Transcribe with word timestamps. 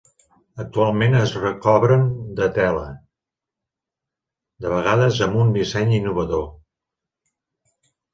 Actualment 0.61 1.17
es 1.17 1.33
recobren 1.41 2.07
de 2.39 2.47
tela, 2.55 2.85
de 4.65 4.71
vegades 4.71 5.19
amb 5.27 5.37
un 5.43 5.53
disseny 5.59 5.93
innovador. 5.99 6.43